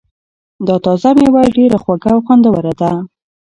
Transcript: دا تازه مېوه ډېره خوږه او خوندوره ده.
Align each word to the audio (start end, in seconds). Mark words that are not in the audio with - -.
دا 0.67 0.75
تازه 0.85 1.09
مېوه 1.17 1.43
ډېره 1.57 1.77
خوږه 1.83 2.09
او 2.15 2.19
خوندوره 2.25 2.73
ده. 2.79 2.91